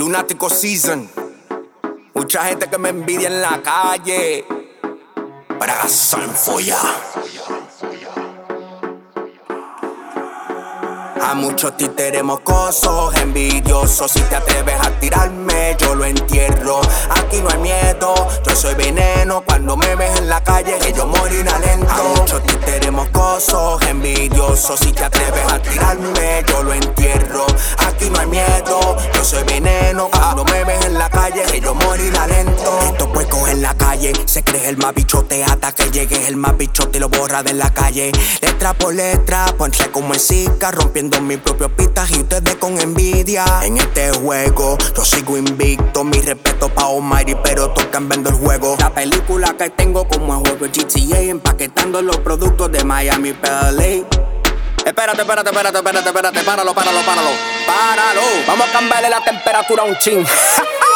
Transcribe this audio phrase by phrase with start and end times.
[0.00, 1.10] Lunático Season.
[2.14, 4.46] Mucha gente que me envidia en la calle.
[5.58, 6.30] Para en
[11.22, 14.10] A muchos títeres mocosos, envidiosos.
[14.10, 16.80] Si te atreves a tirarme, yo lo entierro.
[17.10, 19.44] Aquí no hay miedo, yo soy veneno.
[19.46, 21.92] Cuando me ves en la calle, que yo moriré lento.
[21.92, 24.80] A muchos títeres mocosos, envidiosos.
[24.80, 27.44] Si te atreves a tirarme, yo lo entierro.
[34.26, 37.52] Se cree el más bichote hasta que llegue el más bichote y lo borra de
[37.52, 38.12] la calle.
[38.40, 43.44] Letra por letra, ponche como el Zika, rompiendo mi propio pista y ustedes con envidia.
[43.62, 48.76] En este juego yo sigo invicto, mi respeto pa' Almighty, pero tocan vendo el juego.
[48.78, 54.06] La película que tengo como el juego GTA, empaquetando los productos de Miami PLA.
[54.84, 57.30] Espérate, espérate, espérate, espérate, espérate, páralo, páralo, páralo,
[57.66, 58.22] páralo.
[58.46, 60.24] Vamos a cambiarle la temperatura a un ching.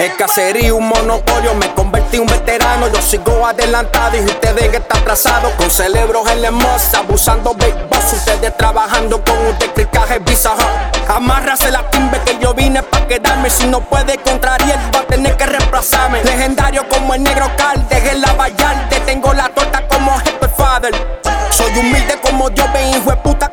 [0.00, 2.88] El caserío, un monopolio, me convertí un veterano.
[2.88, 5.52] Yo sigo adelantado y ustedes que están atrasados.
[5.52, 8.12] Con cerebros en la hermosa, abusando big boss.
[8.12, 10.66] Ustedes trabajando con un clicaje bizarro.
[11.08, 13.48] Amárrase la timbe que yo vine pa' quedarme.
[13.48, 16.24] Si no puede contrariar, va a tener que reemplazarme.
[16.24, 18.98] Legendario como el negro calde, en la Vallarde.
[19.06, 21.20] Tengo la torta como Jefe Father.
[21.50, 23.43] Soy humilde como Dios, ve hijo de puta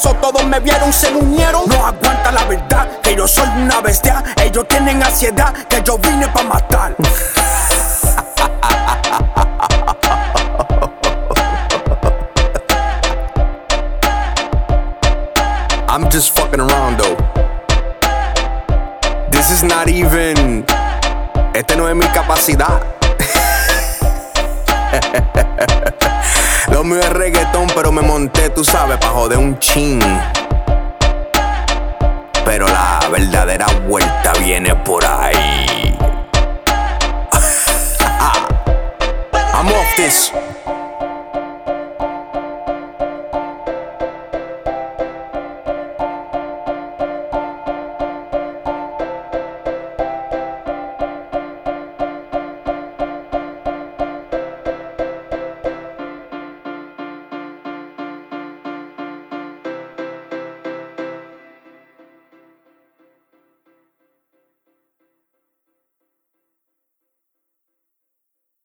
[0.00, 0.08] diablo.
[0.08, 0.14] ¿Qué pasó?
[0.14, 1.68] Todos me vieron, se unieron.
[1.68, 4.22] No aguanta la verdad, que yo soy una bestia.
[4.42, 6.94] Ellos tienen ansiedad, que yo vine pa' matar.
[15.88, 17.16] I'm just fucking around though.
[19.30, 20.64] This is not even.
[21.52, 22.80] Este no es mi capacidad.
[26.80, 30.00] Lo mío es reggaetón, pero me monté, tú sabes, pa' joder un chin.
[32.42, 35.94] Pero la verdadera vuelta viene por ahí.
[39.52, 40.49] I'm.